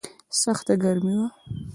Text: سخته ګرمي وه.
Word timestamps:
سخته 0.41 0.73
ګرمي 0.83 1.13
وه. 1.19 1.27